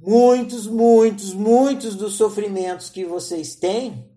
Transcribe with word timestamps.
muitos, 0.00 0.66
muitos, 0.66 1.34
muitos 1.34 1.94
dos 1.94 2.14
sofrimentos 2.14 2.88
que 2.88 3.04
vocês 3.04 3.54
têm, 3.54 4.10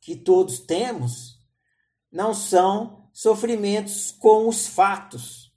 que 0.00 0.14
todos 0.14 0.58
temos, 0.58 1.38
não 2.10 2.34
são 2.34 3.08
sofrimentos 3.12 4.10
com 4.10 4.48
os 4.48 4.66
fatos. 4.66 5.50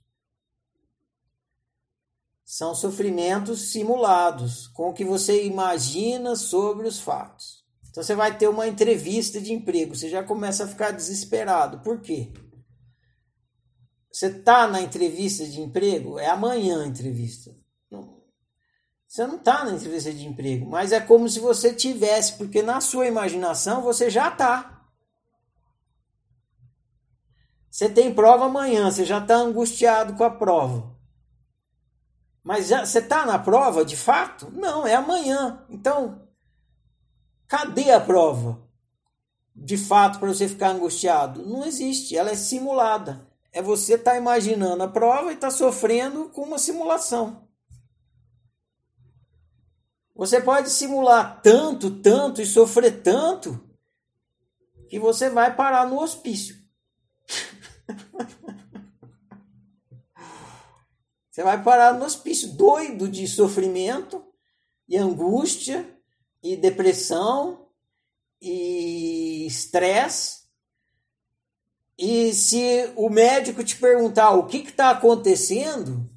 São 2.44 2.74
sofrimentos 2.74 3.72
simulados, 3.72 4.66
com 4.68 4.88
o 4.88 4.94
que 4.94 5.04
você 5.04 5.44
imagina 5.44 6.36
sobre 6.36 6.86
os 6.86 6.98
fatos. 6.98 7.64
Então 7.90 8.02
você 8.02 8.14
vai 8.14 8.36
ter 8.36 8.48
uma 8.48 8.68
entrevista 8.68 9.40
de 9.40 9.52
emprego, 9.52 9.94
você 9.94 10.08
já 10.08 10.22
começa 10.22 10.64
a 10.64 10.68
ficar 10.68 10.92
desesperado. 10.92 11.80
Por 11.80 12.00
quê? 12.00 12.32
Você 14.10 14.28
está 14.28 14.66
na 14.66 14.80
entrevista 14.80 15.46
de 15.46 15.60
emprego, 15.60 16.18
é 16.18 16.28
amanhã 16.28 16.82
a 16.82 16.86
entrevista. 16.86 17.54
Você 19.16 19.26
não 19.26 19.36
está 19.36 19.64
na 19.64 19.72
entrevista 19.72 20.12
de 20.12 20.26
emprego, 20.26 20.68
mas 20.68 20.92
é 20.92 21.00
como 21.00 21.26
se 21.26 21.40
você 21.40 21.72
tivesse, 21.72 22.34
porque 22.34 22.60
na 22.60 22.82
sua 22.82 23.06
imaginação 23.06 23.80
você 23.80 24.10
já 24.10 24.28
está. 24.28 24.86
Você 27.70 27.88
tem 27.88 28.12
prova 28.12 28.44
amanhã, 28.44 28.90
você 28.90 29.06
já 29.06 29.16
está 29.16 29.36
angustiado 29.36 30.12
com 30.16 30.22
a 30.22 30.28
prova. 30.28 30.94
Mas 32.44 32.68
já, 32.68 32.84
você 32.84 32.98
está 32.98 33.24
na 33.24 33.38
prova 33.38 33.86
de 33.86 33.96
fato? 33.96 34.50
Não, 34.52 34.86
é 34.86 34.94
amanhã. 34.96 35.64
Então, 35.70 36.28
cadê 37.48 37.92
a 37.92 38.00
prova? 38.02 38.60
De 39.54 39.78
fato, 39.78 40.18
para 40.18 40.28
você 40.28 40.46
ficar 40.46 40.72
angustiado? 40.72 41.42
Não 41.42 41.64
existe, 41.64 42.18
ela 42.18 42.32
é 42.32 42.36
simulada. 42.36 43.26
É 43.50 43.62
você 43.62 43.94
estar 43.94 44.10
tá 44.10 44.18
imaginando 44.18 44.82
a 44.82 44.88
prova 44.88 45.30
e 45.30 45.36
estar 45.36 45.48
tá 45.48 45.56
sofrendo 45.56 46.28
com 46.28 46.42
uma 46.42 46.58
simulação. 46.58 47.45
Você 50.16 50.40
pode 50.40 50.70
simular 50.70 51.42
tanto, 51.42 52.00
tanto 52.00 52.40
e 52.40 52.46
sofrer 52.46 53.02
tanto 53.02 53.62
que 54.88 54.98
você 54.98 55.28
vai 55.28 55.54
parar 55.54 55.86
no 55.86 56.00
hospício. 56.00 56.56
você 61.30 61.42
vai 61.42 61.62
parar 61.62 61.92
no 61.92 62.06
hospício 62.06 62.52
doido 62.52 63.06
de 63.08 63.28
sofrimento 63.28 64.24
e 64.88 64.96
angústia 64.96 65.86
e 66.42 66.56
depressão 66.56 67.68
e 68.40 69.46
estresse. 69.46 70.46
E 71.98 72.32
se 72.32 72.90
o 72.96 73.10
médico 73.10 73.62
te 73.62 73.76
perguntar 73.76 74.30
o 74.30 74.46
que 74.46 74.58
está 74.58 74.90
acontecendo, 74.90 76.08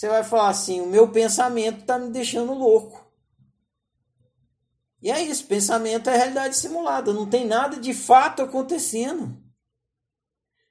você 0.00 0.08
vai 0.08 0.24
falar 0.24 0.48
assim: 0.48 0.80
o 0.80 0.86
meu 0.86 1.08
pensamento 1.08 1.80
está 1.80 1.98
me 1.98 2.08
deixando 2.08 2.54
louco. 2.54 3.06
E 5.02 5.10
é 5.10 5.20
isso, 5.20 5.46
pensamento 5.46 6.08
é 6.08 6.16
realidade 6.16 6.56
simulada, 6.56 7.12
não 7.12 7.28
tem 7.28 7.46
nada 7.46 7.76
de 7.76 7.92
fato 7.92 8.40
acontecendo. 8.40 9.38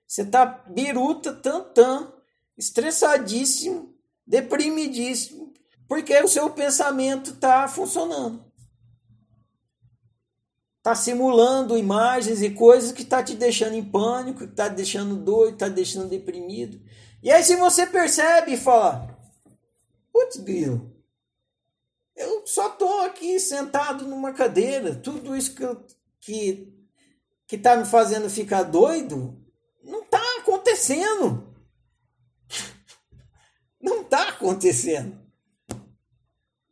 Você 0.07 0.23
está 0.23 0.45
biruta, 0.45 1.31
tantã, 1.31 2.11
estressadíssimo, 2.57 3.95
deprimidíssimo, 4.25 5.53
porque 5.88 6.19
o 6.22 6.27
seu 6.27 6.50
pensamento 6.50 7.31
está 7.31 7.67
funcionando. 7.67 8.44
Está 10.77 10.95
simulando 10.95 11.77
imagens 11.77 12.41
e 12.41 12.50
coisas 12.50 12.91
que 12.91 13.03
está 13.03 13.22
te 13.22 13.35
deixando 13.35 13.75
em 13.75 13.83
pânico, 13.83 14.39
que 14.39 14.45
está 14.45 14.69
te 14.69 14.75
deixando 14.75 15.16
doido, 15.16 15.53
está 15.53 15.67
deixando 15.67 16.09
deprimido. 16.09 16.81
E 17.22 17.31
aí, 17.31 17.44
se 17.44 17.55
você 17.57 17.85
percebe 17.85 18.53
e 18.53 18.57
fala: 18.57 19.19
Putz, 20.30 20.38
Bill, 20.38 20.95
eu 22.16 22.45
só 22.45 22.69
tô 22.69 23.02
aqui 23.02 23.39
sentado 23.39 24.05
numa 24.05 24.31
cadeira. 24.31 24.95
Tudo 24.95 25.35
isso 25.35 25.55
que, 25.55 25.63
eu, 25.63 25.83
que, 26.19 26.72
que 27.47 27.58
tá 27.58 27.75
me 27.75 27.85
fazendo 27.85 28.30
ficar 28.30 28.61
doido 28.63 29.44
não 29.84 30.06
tá 30.06 30.22
acontecendo. 30.38 31.50
Não 33.81 34.03
tá 34.03 34.28
acontecendo. 34.28 35.18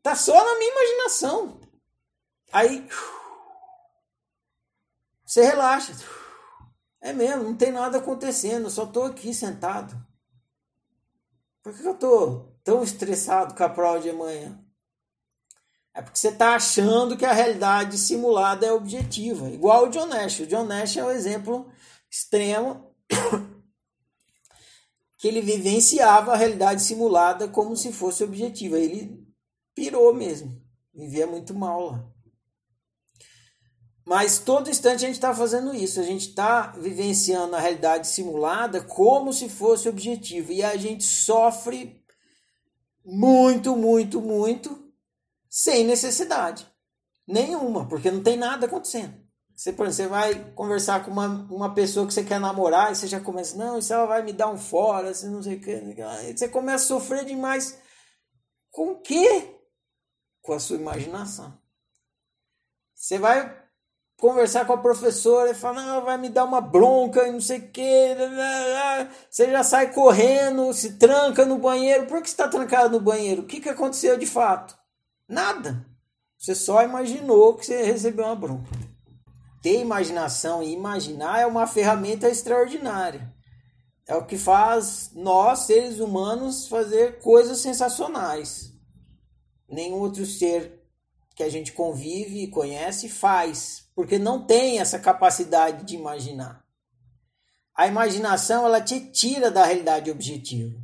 Tá 0.03 0.13
só 0.13 0.33
na 0.33 0.59
minha 0.59 0.71
imaginação. 0.71 1.61
Aí 2.51 2.85
você 5.25 5.45
relaxa. 5.45 5.93
É 6.99 7.13
mesmo, 7.13 7.43
não 7.43 7.55
tem 7.55 7.71
nada 7.71 7.99
acontecendo, 7.99 8.65
eu 8.65 8.69
só 8.69 8.85
tô 8.85 9.03
aqui 9.03 9.33
sentado. 9.33 9.95
Por 11.63 11.73
que 11.73 11.85
eu 11.85 11.95
tô 11.95 12.56
tão 12.67 12.83
estressado 12.83 13.55
com 13.55 13.63
a 13.63 13.69
prova 13.69 14.01
de 14.01 14.09
amanhã? 14.09 14.61
É 15.93 16.01
porque 16.01 16.19
você 16.19 16.27
está 16.27 16.53
achando 16.53 17.15
que 17.15 17.23
a 17.23 17.31
realidade 17.31 17.97
simulada 17.97 18.65
é 18.65 18.73
objetiva. 18.73 19.49
Igual 19.49 19.85
o 19.85 19.89
John 19.89 20.07
Nash. 20.07 20.41
O 20.41 20.45
John 20.45 20.65
Nash 20.65 20.97
é 20.97 21.05
um 21.05 21.09
exemplo 21.09 21.71
extremo 22.11 22.93
que 25.17 25.29
ele 25.29 25.39
vivenciava 25.39 26.33
a 26.33 26.35
realidade 26.35 26.81
simulada 26.81 27.47
como 27.47 27.73
se 27.77 27.93
fosse 27.93 28.21
objetiva. 28.21 28.77
Ele 28.77 29.25
pirou 29.73 30.13
mesmo. 30.13 30.61
Vivia 30.93 31.25
muito 31.25 31.55
mal 31.55 31.85
lá. 31.85 32.05
Mas 34.05 34.39
todo 34.39 34.69
instante 34.69 35.05
a 35.05 35.07
gente 35.07 35.15
está 35.15 35.33
fazendo 35.33 35.73
isso. 35.73 36.01
A 36.01 36.03
gente 36.03 36.27
está 36.27 36.73
vivenciando 36.77 37.55
a 37.55 37.61
realidade 37.61 38.07
simulada 38.07 38.81
como 38.81 39.31
se 39.31 39.47
fosse 39.47 39.87
objetivo. 39.87 40.51
E 40.51 40.61
a 40.61 40.75
gente 40.75 41.05
sofre 41.05 41.96
muito, 43.07 43.73
muito, 43.77 44.21
muito, 44.21 44.91
sem 45.49 45.85
necessidade 45.85 46.69
nenhuma, 47.25 47.87
porque 47.87 48.11
não 48.11 48.21
tem 48.21 48.35
nada 48.35 48.65
acontecendo. 48.65 49.25
Você, 49.55 49.73
por 49.73 49.87
exemplo, 49.87 50.13
você 50.13 50.19
vai 50.19 50.51
conversar 50.53 51.03
com 51.03 51.11
uma, 51.11 51.27
uma 51.49 51.73
pessoa 51.73 52.05
que 52.05 52.13
você 52.13 52.23
quer 52.23 52.39
namorar 52.39 52.91
e 52.91 52.95
você 52.95 53.07
já 53.07 53.19
começa, 53.19 53.57
não, 53.57 53.79
isso 53.79 53.91
ela 53.91 54.05
vai 54.05 54.23
me 54.23 54.31
dar 54.31 54.49
um 54.49 54.57
fora, 54.57 55.13
você 55.13 55.27
não 55.27 55.41
sei 55.41 55.55
o 55.55 55.61
que. 55.61 55.81
Você 56.35 56.47
começa 56.47 56.83
a 56.83 56.87
sofrer 56.87 57.25
demais. 57.25 57.79
Com 58.69 58.91
o 58.91 59.01
quê? 59.01 59.59
Com 60.41 60.53
a 60.53 60.59
sua 60.59 60.75
imaginação. 60.75 61.57
Você 62.93 63.17
vai 63.17 63.56
conversar 64.17 64.65
com 64.65 64.73
a 64.73 64.77
professora 64.77 65.51
e 65.51 65.55
falar, 65.55 65.83
não, 65.83 66.03
vai 66.03 66.17
me 66.17 66.27
dar 66.27 66.43
uma 66.43 66.59
bronca 66.59 67.27
e 67.27 67.31
não 67.31 67.39
sei 67.39 67.59
o 67.59 67.69
que. 67.69 68.15
Você 69.29 69.49
já 69.51 69.63
sai 69.63 69.93
correndo, 69.93 70.73
se 70.73 70.93
tranca 70.93 71.45
no 71.45 71.59
banheiro. 71.59 72.07
Por 72.07 72.21
que 72.21 72.27
está 72.27 72.47
trancado 72.47 72.97
no 72.97 73.03
banheiro? 73.03 73.43
O 73.43 73.45
que, 73.45 73.61
que 73.61 73.69
aconteceu 73.69 74.17
de 74.17 74.25
fato? 74.25 74.77
Nada. 75.29 75.85
Você 76.37 76.55
só 76.55 76.83
imaginou 76.83 77.55
que 77.55 77.65
você 77.65 77.83
recebeu 77.83 78.25
uma 78.25 78.35
bronca. 78.35 78.69
Ter 79.61 79.79
imaginação 79.79 80.61
e 80.63 80.71
imaginar 80.71 81.39
é 81.39 81.45
uma 81.45 81.67
ferramenta 81.67 82.29
extraordinária. 82.29 83.33
É 84.07 84.15
o 84.15 84.25
que 84.25 84.37
faz 84.37 85.11
nós, 85.13 85.59
seres 85.59 85.99
humanos, 85.99 86.67
fazer 86.67 87.19
coisas 87.19 87.59
sensacionais. 87.59 88.71
Nenhum 89.67 89.97
outro 89.97 90.25
ser 90.25 90.76
que 91.37 91.43
a 91.43 91.49
gente 91.49 91.71
convive 91.71 92.41
e 92.41 92.49
conhece 92.49 93.07
faz 93.07 93.87
porque 93.93 94.17
não 94.17 94.43
tem 94.43 94.79
essa 94.79 94.97
capacidade 94.97 95.85
de 95.85 95.95
imaginar. 95.95 96.65
A 97.75 97.85
imaginação 97.85 98.65
ela 98.65 98.81
te 98.81 99.11
tira 99.11 99.51
da 99.51 99.63
realidade 99.63 100.09
objetiva. 100.09 100.75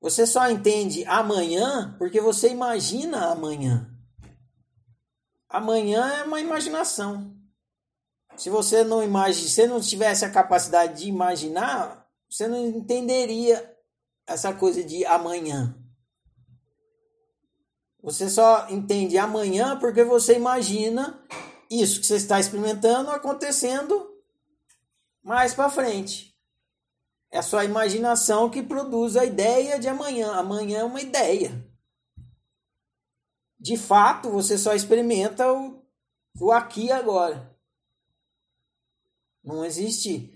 Você 0.00 0.26
só 0.26 0.50
entende 0.50 1.04
amanhã 1.04 1.94
porque 1.98 2.22
você 2.22 2.48
imagina 2.48 3.26
amanhã. 3.26 3.94
Amanhã 5.46 6.02
é 6.14 6.24
uma 6.24 6.40
imaginação. 6.40 7.36
Se 8.34 8.48
você 8.48 8.82
não 8.82 9.02
imagine, 9.02 9.46
se 9.46 9.66
não 9.66 9.78
tivesse 9.78 10.24
a 10.24 10.30
capacidade 10.30 11.02
de 11.02 11.08
imaginar, 11.08 12.08
você 12.30 12.48
não 12.48 12.66
entenderia 12.66 13.76
essa 14.26 14.54
coisa 14.54 14.82
de 14.82 15.04
amanhã. 15.04 15.81
Você 18.02 18.28
só 18.28 18.68
entende 18.68 19.16
amanhã 19.16 19.78
porque 19.78 20.02
você 20.02 20.34
imagina 20.34 21.22
isso 21.70 22.00
que 22.00 22.06
você 22.06 22.16
está 22.16 22.40
experimentando 22.40 23.10
acontecendo 23.10 24.10
mais 25.22 25.54
para 25.54 25.70
frente. 25.70 26.36
É 27.30 27.38
a 27.38 27.42
sua 27.42 27.64
imaginação 27.64 28.50
que 28.50 28.62
produz 28.62 29.16
a 29.16 29.24
ideia 29.24 29.78
de 29.78 29.88
amanhã. 29.88 30.32
Amanhã 30.32 30.80
é 30.80 30.84
uma 30.84 31.00
ideia. 31.00 31.64
De 33.58 33.76
fato, 33.76 34.28
você 34.28 34.58
só 34.58 34.74
experimenta 34.74 35.50
o, 35.50 35.82
o 36.40 36.50
aqui 36.50 36.86
e 36.86 36.92
agora. 36.92 37.56
Não 39.42 39.64
existe 39.64 40.30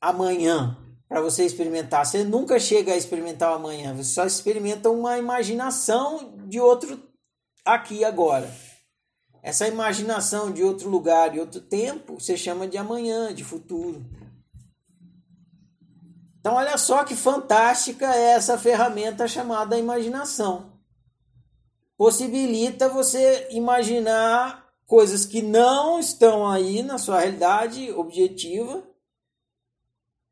amanhã 0.00 0.78
para 1.08 1.20
você 1.20 1.44
experimentar. 1.44 2.06
Você 2.06 2.22
nunca 2.22 2.58
chega 2.60 2.92
a 2.92 2.96
experimentar 2.96 3.50
o 3.50 3.56
amanhã. 3.56 3.94
Você 3.94 4.14
só 4.14 4.24
experimenta 4.24 4.88
uma 4.88 5.18
imaginação 5.18 6.46
de 6.46 6.60
outro 6.60 7.07
aqui 7.74 8.04
agora. 8.04 8.50
Essa 9.42 9.68
imaginação 9.68 10.50
de 10.50 10.62
outro 10.62 10.88
lugar 10.88 11.34
e 11.34 11.40
outro 11.40 11.60
tempo 11.60 12.18
você 12.18 12.36
chama 12.36 12.66
de 12.66 12.76
amanhã, 12.76 13.32
de 13.32 13.44
futuro. 13.44 14.04
Então, 16.40 16.54
olha 16.54 16.78
só 16.78 17.04
que 17.04 17.14
fantástica 17.14 18.06
é 18.14 18.30
essa 18.30 18.56
ferramenta 18.56 19.28
chamada 19.28 19.78
imaginação. 19.78 20.72
Possibilita 21.96 22.88
você 22.88 23.48
imaginar 23.50 24.66
coisas 24.86 25.26
que 25.26 25.42
não 25.42 25.98
estão 25.98 26.48
aí 26.48 26.82
na 26.82 26.96
sua 26.96 27.20
realidade 27.20 27.90
objetiva, 27.92 28.82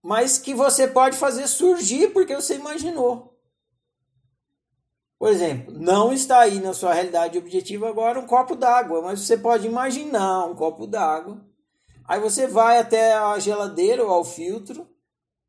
mas 0.02 0.38
que 0.38 0.54
você 0.54 0.86
pode 0.86 1.16
fazer 1.16 1.46
surgir 1.48 2.12
porque 2.12 2.34
você 2.34 2.54
imaginou. 2.54 3.35
Por 5.26 5.32
exemplo, 5.32 5.74
não 5.76 6.12
está 6.12 6.38
aí 6.38 6.60
na 6.60 6.72
sua 6.72 6.94
realidade 6.94 7.36
objetiva 7.36 7.88
agora 7.88 8.20
um 8.20 8.28
copo 8.28 8.54
d'água, 8.54 9.02
mas 9.02 9.22
você 9.22 9.36
pode 9.36 9.66
imaginar 9.66 10.46
um 10.46 10.54
copo 10.54 10.86
d'água. 10.86 11.44
Aí 12.04 12.20
você 12.20 12.46
vai 12.46 12.78
até 12.78 13.12
a 13.12 13.36
geladeira 13.40 14.04
ou 14.04 14.10
ao 14.12 14.24
filtro, 14.24 14.88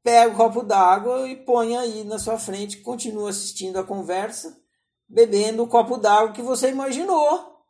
pega 0.01 0.33
o 0.33 0.35
copo 0.35 0.63
d'água 0.63 1.29
e 1.29 1.35
põe 1.35 1.77
aí 1.77 2.03
na 2.03 2.17
sua 2.17 2.39
frente, 2.39 2.81
continua 2.81 3.29
assistindo 3.29 3.77
a 3.77 3.83
conversa, 3.83 4.59
bebendo 5.07 5.61
o 5.61 5.67
copo 5.67 5.95
d'água 5.97 6.33
que 6.33 6.41
você 6.41 6.71
imaginou. 6.71 7.63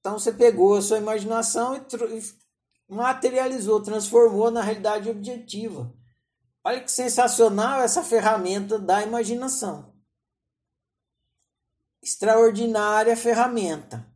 Então 0.00 0.18
você 0.18 0.32
pegou 0.32 0.74
a 0.74 0.80
sua 0.80 0.96
imaginação 0.96 1.76
e 1.76 2.22
materializou, 2.88 3.82
transformou 3.82 4.50
na 4.50 4.62
realidade 4.62 5.10
objetiva. 5.10 5.92
Olha 6.64 6.80
que 6.80 6.90
sensacional 6.90 7.80
essa 7.80 8.04
ferramenta 8.04 8.78
da 8.78 9.02
imaginação. 9.02 9.92
Extraordinária 12.00 13.16
ferramenta. 13.16 14.06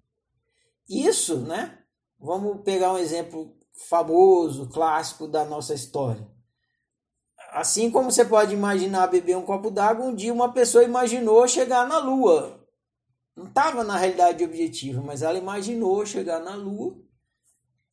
Isso, 0.89 1.39
né? 1.39 1.79
Vamos 2.19 2.63
pegar 2.63 2.93
um 2.93 2.99
exemplo 2.99 3.57
famoso, 3.89 4.69
clássico 4.69 5.27
da 5.27 5.45
nossa 5.45 5.75
história. 5.75 6.27
Assim 7.51 7.91
como 7.91 8.11
você 8.11 8.25
pode 8.25 8.55
imaginar 8.55 9.07
beber 9.09 9.37
um 9.37 9.45
copo 9.45 9.71
d'água, 9.71 10.07
um 10.07 10.15
dia 10.15 10.33
uma 10.33 10.53
pessoa 10.53 10.85
imaginou 10.85 11.47
chegar 11.49 11.87
na 11.87 11.99
Lua. 11.99 12.65
Não 13.35 13.47
estava 13.47 13.83
na 13.83 13.97
realidade 13.97 14.45
objetiva, 14.45 15.03
mas 15.03 15.23
ela 15.23 15.39
imaginou 15.39 16.07
chegar 16.07 16.41
na 16.41 16.55
Lua. 16.55 16.97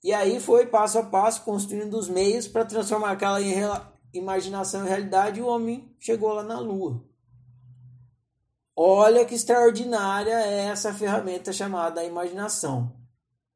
E 0.03 0.13
aí 0.13 0.39
foi 0.39 0.67
passo 0.67 0.99
a 0.99 1.03
passo 1.03 1.43
construindo 1.43 1.97
os 1.97 2.09
meios 2.09 2.47
para 2.47 2.65
transformar 2.65 3.11
aquela 3.11 3.39
imaginação 4.13 4.85
e 4.85 4.87
realidade, 4.87 5.41
o 5.41 5.47
homem 5.47 5.93
chegou 5.99 6.31
lá 6.33 6.43
na 6.43 6.59
Lua. 6.59 7.03
Olha 8.75 9.25
que 9.25 9.35
extraordinária 9.35 10.33
é 10.33 10.65
essa 10.65 10.93
ferramenta 10.93 11.51
chamada 11.51 12.03
imaginação. 12.03 12.95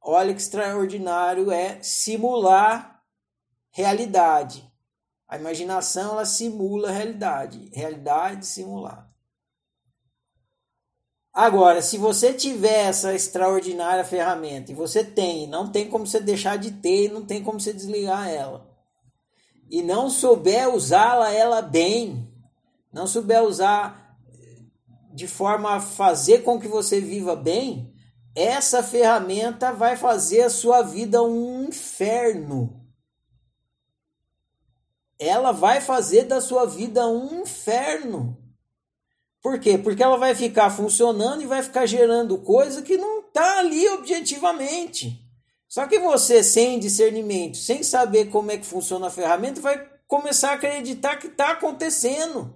Olha 0.01 0.33
que 0.33 0.42
extraordinário 0.42 1.51
é 1.51 1.81
simular 1.81 3.04
realidade. 3.71 4.71
A 5.27 5.38
imaginação 5.38 6.13
ela 6.13 6.25
simula 6.25 6.92
realidade, 6.92 7.69
realidade 7.74 8.45
simulada. 8.45 9.07
Agora, 11.33 11.81
se 11.81 11.98
você 11.98 12.33
tiver 12.33 12.88
essa 12.88 13.13
extraordinária 13.13 14.03
ferramenta 14.03 14.71
e 14.71 14.75
você 14.75 15.03
tem, 15.03 15.45
não 15.48 15.71
tem 15.71 15.89
como 15.89 16.07
você 16.07 16.19
deixar 16.19 16.57
de 16.57 16.71
ter, 16.71 17.12
não 17.12 17.25
tem 17.25 17.44
como 17.44 17.60
você 17.60 17.74
desligar 17.74 18.27
ela 18.27 18.76
e 19.69 19.81
não 19.81 20.09
souber 20.09 20.73
usá-la 20.73 21.31
ela 21.31 21.61
bem, 21.61 22.31
não 22.91 23.05
souber 23.05 23.43
usar 23.43 24.17
de 25.13 25.27
forma 25.27 25.75
a 25.75 25.79
fazer 25.79 26.43
com 26.43 26.59
que 26.59 26.67
você 26.67 27.01
viva 27.01 27.35
bem, 27.35 27.93
essa 28.35 28.83
ferramenta 28.83 29.73
vai 29.73 29.97
fazer 29.97 30.43
a 30.43 30.49
sua 30.49 30.83
vida 30.83 31.23
um 31.23 31.65
inferno. 31.65 32.85
Ela 35.19 35.51
vai 35.51 35.81
fazer 35.81 36.25
da 36.25 36.39
sua 36.39 36.65
vida 36.65 37.07
um 37.07 37.41
inferno. 37.41 38.37
Por 39.41 39.59
quê? 39.59 39.77
Porque 39.77 40.03
ela 40.03 40.17
vai 40.17 40.35
ficar 40.35 40.69
funcionando 40.69 41.41
e 41.41 41.47
vai 41.47 41.63
ficar 41.63 41.87
gerando 41.87 42.37
coisa 42.37 42.83
que 42.83 42.97
não 42.97 43.21
está 43.21 43.59
ali 43.59 43.89
objetivamente. 43.89 45.26
Só 45.67 45.85
que 45.85 45.99
você, 45.99 46.43
sem 46.43 46.79
discernimento, 46.79 47.57
sem 47.57 47.83
saber 47.83 48.29
como 48.29 48.51
é 48.51 48.57
que 48.57 48.65
funciona 48.65 49.07
a 49.07 49.11
ferramenta, 49.11 49.59
vai 49.59 49.85
começar 50.07 50.51
a 50.51 50.53
acreditar 50.53 51.17
que 51.17 51.27
está 51.27 51.51
acontecendo. 51.51 52.55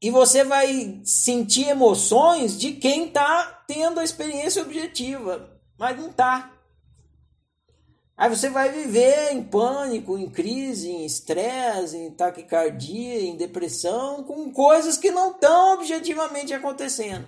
E 0.00 0.10
você 0.10 0.42
vai 0.42 1.00
sentir 1.04 1.68
emoções 1.68 2.58
de 2.58 2.72
quem 2.72 3.06
está 3.06 3.62
tendo 3.68 4.00
a 4.00 4.04
experiência 4.04 4.62
objetiva, 4.62 5.60
mas 5.78 5.96
não 5.96 6.08
está. 6.08 6.50
Aí 8.16 8.28
você 8.28 8.48
vai 8.50 8.70
viver 8.70 9.32
em 9.32 9.42
pânico, 9.42 10.18
em 10.18 10.28
crise, 10.28 10.90
em 10.90 11.04
estresse, 11.04 11.96
em 11.96 12.10
taquicardia, 12.10 13.20
em 13.20 13.36
depressão, 13.36 14.24
com 14.24 14.50
coisas 14.52 14.96
que 14.96 15.10
não 15.10 15.32
estão 15.32 15.74
objetivamente 15.74 16.52
acontecendo. 16.52 17.26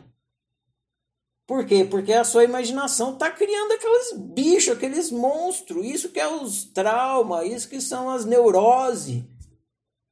Por 1.46 1.66
quê? 1.66 1.84
Porque 1.84 2.12
a 2.12 2.24
sua 2.24 2.44
imaginação 2.44 3.12
está 3.12 3.30
criando 3.30 3.72
aqueles 3.72 4.12
bichos, 4.12 4.74
aqueles 4.74 5.10
monstros. 5.10 5.84
Isso 5.84 6.08
que 6.08 6.18
é 6.18 6.26
os 6.26 6.64
traumas, 6.64 7.46
isso 7.46 7.68
que 7.68 7.80
são 7.80 8.08
as 8.08 8.24
neuroses. 8.24 9.22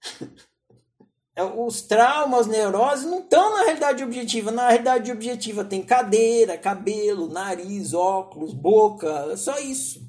É, 1.35 1.43
os 1.43 1.81
traumas, 1.81 2.47
neuroses 2.47 3.07
não 3.07 3.21
estão 3.21 3.57
na 3.57 3.63
realidade 3.63 4.05
objetiva. 4.05 4.51
Na 4.51 4.69
realidade 4.69 5.11
objetiva 5.11 5.65
tem 5.65 5.83
cadeira, 5.83 6.59
cabelo, 6.59 7.27
nariz, 7.27 7.95
óculos, 7.95 8.53
boca, 8.53 9.29
é 9.33 9.37
só 9.39 9.59
isso. 9.59 10.07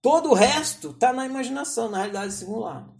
Todo 0.00 0.30
o 0.30 0.34
resto 0.34 0.90
está 0.90 1.12
na 1.12 1.24
imaginação, 1.24 1.88
na 1.88 1.98
realidade 1.98 2.32
simulada. 2.32 2.92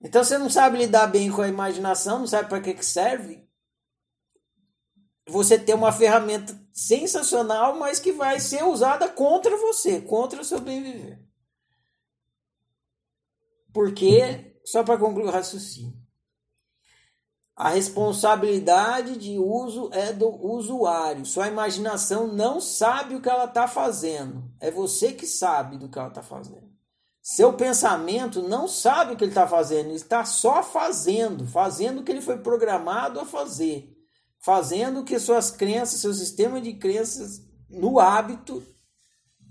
Então 0.00 0.22
você 0.22 0.38
não 0.38 0.48
sabe 0.48 0.78
lidar 0.78 1.08
bem 1.08 1.28
com 1.28 1.42
a 1.42 1.48
imaginação, 1.48 2.20
não 2.20 2.26
sabe 2.28 2.48
para 2.48 2.60
que, 2.60 2.72
que 2.72 2.86
serve 2.86 3.47
você 5.28 5.58
ter 5.58 5.74
uma 5.74 5.92
ferramenta 5.92 6.58
sensacional, 6.72 7.76
mas 7.78 8.00
que 8.00 8.12
vai 8.12 8.40
ser 8.40 8.64
usada 8.64 9.08
contra 9.08 9.56
você, 9.56 10.00
contra 10.00 10.40
o 10.40 10.44
seu 10.44 10.60
bem 10.60 10.82
viver. 10.82 11.22
Porque, 13.72 14.58
só 14.64 14.82
para 14.82 14.98
concluir 14.98 15.26
o 15.26 15.30
raciocínio, 15.30 15.96
a 17.54 17.70
responsabilidade 17.70 19.18
de 19.18 19.36
uso 19.36 19.90
é 19.92 20.12
do 20.12 20.28
usuário. 20.28 21.26
Sua 21.26 21.48
imaginação 21.48 22.28
não 22.28 22.60
sabe 22.60 23.16
o 23.16 23.20
que 23.20 23.28
ela 23.28 23.44
está 23.44 23.66
fazendo. 23.66 24.48
É 24.60 24.70
você 24.70 25.12
que 25.12 25.26
sabe 25.26 25.76
do 25.76 25.88
que 25.88 25.98
ela 25.98 26.08
está 26.08 26.22
fazendo. 26.22 26.68
Seu 27.20 27.52
pensamento 27.52 28.40
não 28.42 28.68
sabe 28.68 29.12
o 29.12 29.16
que 29.16 29.24
ele 29.24 29.32
está 29.32 29.46
fazendo, 29.46 29.86
ele 29.86 29.96
está 29.96 30.24
só 30.24 30.62
fazendo, 30.62 31.46
fazendo 31.46 32.00
o 32.00 32.04
que 32.04 32.10
ele 32.10 32.22
foi 32.22 32.38
programado 32.38 33.20
a 33.20 33.26
fazer 33.26 33.97
fazendo 34.38 35.04
que 35.04 35.18
suas 35.18 35.50
crenças, 35.50 36.00
seu 36.00 36.14
sistema 36.14 36.60
de 36.60 36.74
crenças 36.74 37.42
no 37.68 37.98
hábito 37.98 38.62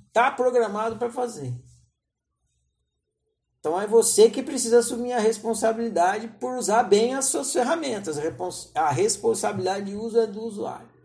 está 0.08 0.32
programado 0.32 0.98
para 0.98 1.10
fazer. 1.10 1.54
Então 3.60 3.80
é 3.80 3.86
você 3.86 4.30
que 4.30 4.42
precisa 4.42 4.80
assumir 4.80 5.14
a 5.14 5.20
responsabilidade 5.20 6.28
por 6.40 6.56
usar 6.56 6.84
bem 6.84 7.14
as 7.14 7.26
suas 7.26 7.52
ferramentas. 7.52 8.18
A 8.74 8.90
responsabilidade 8.90 9.88
de 9.88 9.96
uso 9.96 10.20
é 10.20 10.26
do 10.28 10.42
usuário. 10.42 10.97